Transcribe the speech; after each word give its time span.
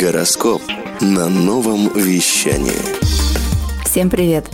Гороскоп 0.00 0.60
на 1.00 1.28
новом 1.28 1.88
вещании. 1.94 2.72
Всем 3.84 4.10
привет! 4.10 4.46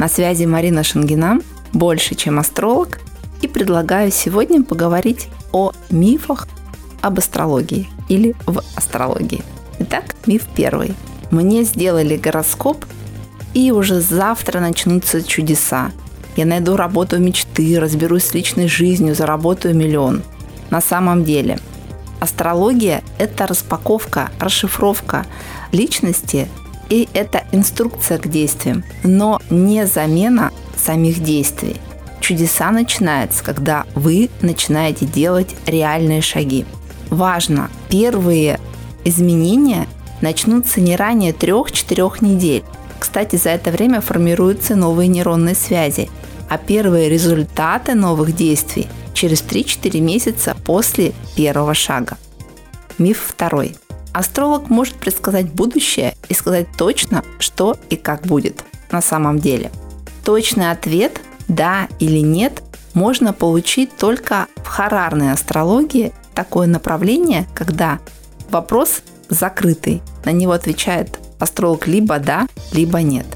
На 0.00 0.08
связи 0.08 0.44
Марина 0.44 0.82
Шангина, 0.82 1.38
больше, 1.72 2.16
чем 2.16 2.40
астролог, 2.40 2.98
и 3.42 3.46
предлагаю 3.46 4.10
сегодня 4.10 4.64
поговорить 4.64 5.28
о 5.52 5.70
мифах 5.90 6.48
об 7.00 7.18
астрологии 7.18 7.90
или 8.08 8.34
в 8.44 8.60
астрологии. 8.74 9.44
Итак, 9.78 10.16
миф 10.26 10.48
первый. 10.56 10.94
Мне 11.30 11.62
сделали 11.62 12.16
гороскоп, 12.16 12.84
и 13.54 13.70
уже 13.70 14.00
завтра 14.00 14.58
начнутся 14.58 15.22
чудеса. 15.22 15.92
Я 16.34 16.44
найду 16.44 16.74
работу 16.76 17.18
мечты, 17.18 17.78
разберусь 17.78 18.24
с 18.24 18.34
личной 18.34 18.66
жизнью, 18.66 19.14
заработаю 19.14 19.76
миллион. 19.76 20.22
На 20.70 20.80
самом 20.80 21.22
деле– 21.22 21.60
Астрология– 22.22 23.02
это 23.18 23.48
распаковка, 23.48 24.30
расшифровка 24.38 25.26
личности 25.72 26.46
и 26.88 27.08
это 27.14 27.42
инструкция 27.50 28.16
к 28.18 28.28
действиям, 28.28 28.84
но 29.02 29.40
не 29.50 29.88
замена 29.88 30.52
самих 30.76 31.20
действий. 31.24 31.78
Чудеса 32.20 32.70
начинаются, 32.70 33.42
когда 33.42 33.86
вы 33.96 34.30
начинаете 34.40 35.04
делать 35.04 35.56
реальные 35.66 36.22
шаги. 36.22 36.64
Важно, 37.10 37.70
первые 37.88 38.60
изменения 39.04 39.88
начнутся 40.20 40.80
не 40.80 40.94
ранее 40.94 41.32
3-4 41.32 42.18
недель. 42.20 42.62
Кстати, 43.00 43.34
за 43.34 43.50
это 43.50 43.72
время 43.72 44.00
формируются 44.00 44.76
новые 44.76 45.08
нейронные 45.08 45.56
связи, 45.56 46.08
а 46.52 46.58
первые 46.58 47.08
результаты 47.08 47.94
новых 47.94 48.36
действий 48.36 48.86
через 49.14 49.40
3-4 49.40 50.00
месяца 50.00 50.54
после 50.66 51.14
первого 51.34 51.72
шага. 51.72 52.18
Миф 52.98 53.24
второй. 53.26 53.74
Астролог 54.12 54.68
может 54.68 54.96
предсказать 54.96 55.50
будущее 55.50 56.14
и 56.28 56.34
сказать 56.34 56.66
точно, 56.76 57.24
что 57.38 57.78
и 57.88 57.96
как 57.96 58.26
будет 58.26 58.64
на 58.90 59.00
самом 59.00 59.38
деле. 59.38 59.70
Точный 60.26 60.70
ответ 60.70 61.22
«да» 61.48 61.88
или 61.98 62.18
«нет» 62.18 62.62
можно 62.92 63.32
получить 63.32 63.96
только 63.96 64.46
в 64.56 64.66
харарной 64.66 65.32
астрологии, 65.32 66.12
такое 66.34 66.66
направление, 66.66 67.46
когда 67.54 67.98
вопрос 68.50 69.00
закрытый, 69.30 70.02
на 70.26 70.32
него 70.32 70.52
отвечает 70.52 71.18
астролог 71.38 71.86
либо 71.86 72.18
«да», 72.18 72.46
либо 72.72 73.00
«нет». 73.00 73.26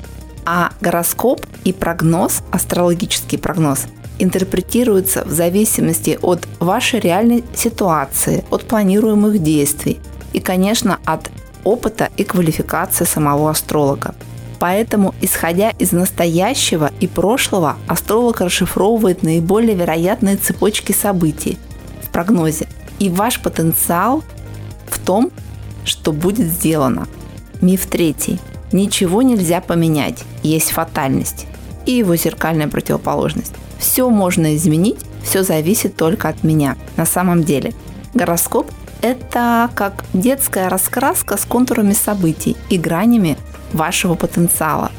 А 0.46 0.70
гороскоп 0.80 1.44
и 1.64 1.72
прогноз, 1.72 2.42
астрологический 2.52 3.36
прогноз, 3.36 3.86
интерпретируется 4.20 5.24
в 5.24 5.30
зависимости 5.32 6.18
от 6.22 6.46
вашей 6.60 7.00
реальной 7.00 7.44
ситуации, 7.54 8.44
от 8.50 8.64
планируемых 8.64 9.42
действий 9.42 9.98
и, 10.32 10.38
конечно, 10.38 11.00
от 11.04 11.30
опыта 11.64 12.10
и 12.16 12.22
квалификации 12.22 13.04
самого 13.04 13.50
астролога. 13.50 14.14
Поэтому, 14.60 15.16
исходя 15.20 15.70
из 15.70 15.90
настоящего 15.90 16.92
и 17.00 17.08
прошлого, 17.08 17.76
астролог 17.88 18.40
расшифровывает 18.40 19.24
наиболее 19.24 19.74
вероятные 19.74 20.36
цепочки 20.36 20.92
событий 20.92 21.58
в 22.02 22.10
прогнозе. 22.10 22.68
И 23.00 23.10
ваш 23.10 23.42
потенциал 23.42 24.22
в 24.88 24.98
том, 25.00 25.30
что 25.84 26.12
будет 26.12 26.46
сделано. 26.46 27.08
Миф 27.60 27.86
третий. 27.86 28.38
Ничего 28.72 29.22
нельзя 29.22 29.60
поменять, 29.60 30.24
есть 30.42 30.70
фатальность 30.72 31.46
и 31.86 31.92
его 31.92 32.16
зеркальная 32.16 32.68
противоположность. 32.68 33.54
Все 33.78 34.10
можно 34.10 34.54
изменить, 34.56 34.98
все 35.22 35.42
зависит 35.42 35.96
только 35.96 36.28
от 36.28 36.42
меня. 36.42 36.76
На 36.96 37.06
самом 37.06 37.44
деле, 37.44 37.72
гороскоп– 38.12 38.70
это 39.02 39.70
как 39.74 40.04
детская 40.12 40.68
раскраска 40.68 41.36
с 41.36 41.44
контурами 41.44 41.92
событий 41.92 42.56
и 42.68 42.76
гранями 42.76 43.38
вашего 43.72 44.14
потенциала. 44.14 44.90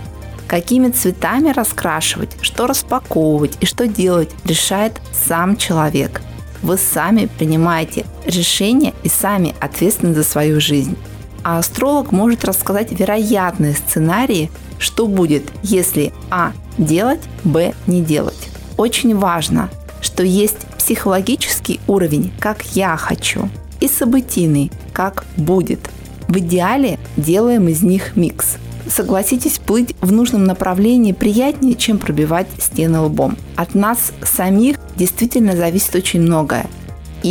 Какими 0.47 0.89
цветами 0.89 1.49
раскрашивать, 1.49 2.37
что 2.41 2.67
распаковывать 2.67 3.57
и 3.59 3.65
что 3.65 3.85
делать, 3.85 4.29
решает 4.45 5.01
сам 5.11 5.57
человек. 5.57 6.21
Вы 6.61 6.77
сами 6.77 7.25
принимаете 7.37 8.05
решения 8.25 8.93
и 9.03 9.09
сами 9.09 9.55
ответственны 9.59 10.13
за 10.13 10.23
свою 10.23 10.61
жизнь. 10.61 10.97
А 11.43 11.59
астролог 11.59 12.11
может 12.11 12.45
рассказать 12.45 12.91
вероятные 12.91 13.73
сценарии, 13.73 14.51
что 14.79 15.07
будет, 15.07 15.51
если 15.63 16.13
А– 16.29 16.53
делать, 16.77 17.21
Б– 17.43 17.73
не 17.87 18.01
делать 18.01 18.49
очень 18.77 19.15
важно, 19.17 19.69
что 19.99 20.23
есть 20.23 20.65
психологический 20.77 21.81
уровень, 21.87 22.31
как 22.39 22.63
я 22.75 22.95
хочу, 22.95 23.49
и 23.81 23.87
событийный, 23.87 24.71
как 24.93 25.25
будет. 25.35 25.89
В 26.27 26.37
идеале 26.37 26.97
делаем 27.17 27.67
из 27.67 27.81
них 27.81 28.15
микс. 28.15 28.57
Согласитесь, 28.87 29.59
плыть 29.59 29.95
в 29.99 30.13
нужном 30.13 30.45
направлении 30.45 31.11
приятнее, 31.11 31.75
чем 31.75 31.97
пробивать 31.97 32.47
стены 32.57 33.01
лбом. 33.01 33.35
От 33.57 33.75
нас 33.75 34.13
самих 34.23 34.77
действительно 34.95 35.57
зависит 35.57 35.93
очень 35.95 36.21
многое. 36.21 36.67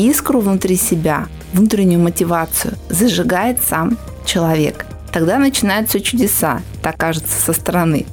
Искру 0.05 0.41
внутри 0.41 0.77
себя, 0.77 1.27
внутреннюю 1.55 2.01
мотивацию 2.01 2.75
зажигает 2.91 3.63
сам 3.63 3.97
человек. 4.27 4.85
Тогда 5.11 5.39
начинаются 5.39 6.01
чудеса, 6.01 6.61
так 6.83 6.99
кажется 6.99 7.41
со 7.41 7.55
стороны. 7.55 8.05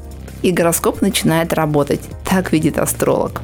И 0.41 0.51
гороскоп 0.51 1.01
начинает 1.01 1.51
работать 1.51 1.99
так 2.23 2.53
видит 2.53 2.77
астролог. 2.77 3.41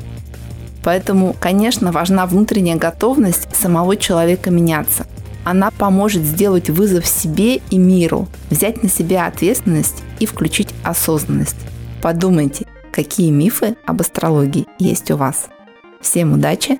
Поэтому, 0.86 1.36
конечно, 1.38 1.92
важна 1.92 2.26
внутренняя 2.26 2.78
готовность 2.78 3.54
самого 3.54 3.98
человека 3.98 4.52
меняться. 4.52 5.06
Она 5.44 5.70
поможет 5.70 6.24
сделать 6.24 6.70
вызов 6.70 7.06
себе 7.08 7.58
и 7.58 7.78
миру, 7.78 8.30
взять 8.50 8.84
на 8.84 8.90
себя 8.90 9.26
ответственность 9.26 10.02
и 10.22 10.26
включить 10.26 10.70
осознанность. 10.84 11.58
Подумайте, 12.02 12.66
какие 12.94 13.32
мифы 13.32 13.76
об 13.86 14.00
астрологии 14.00 14.66
есть 14.80 15.12
у 15.12 15.18
вас. 15.18 15.50
Всем 16.00 16.32
удачи! 16.32 16.80